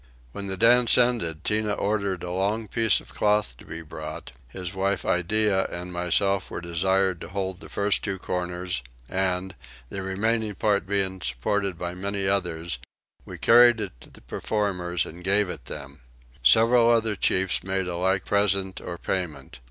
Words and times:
When 0.31 0.47
the 0.47 0.57
dance 0.57 0.97
ended 0.97 1.43
Tinah 1.43 1.77
ordered 1.79 2.23
a 2.23 2.31
long 2.31 2.67
piece 2.67 2.99
of 3.01 3.13
cloth 3.13 3.55
to 3.57 3.65
be 3.65 3.83
brought; 3.83 4.31
his 4.47 4.73
wife 4.73 5.05
Iddeah 5.05 5.67
and 5.69 5.93
myself 5.93 6.49
were 6.49 6.59
desired 6.59 7.21
to 7.21 7.29
hold 7.29 7.59
the 7.59 7.67
two 7.67 7.69
first 7.69 8.07
corners 8.23 8.81
and, 9.07 9.55
the 9.89 10.01
remaining 10.01 10.55
part 10.55 10.87
being 10.87 11.21
supported 11.21 11.77
by 11.77 11.93
many 11.93 12.27
others, 12.27 12.79
we 13.25 13.37
carried 13.37 13.79
it 13.79 13.91
to 14.01 14.09
the 14.09 14.21
performers 14.21 15.05
and 15.05 15.23
gave 15.23 15.51
it 15.51 15.65
them. 15.65 15.99
Several 16.41 16.89
other 16.89 17.15
chiefs 17.15 17.63
made 17.63 17.85
a 17.85 17.95
like 17.95 18.25
present 18.25 18.81
or 18.81 18.97
payment. 18.97 19.59